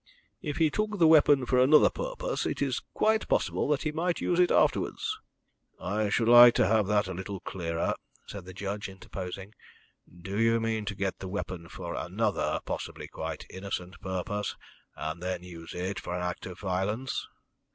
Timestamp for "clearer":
7.39-7.93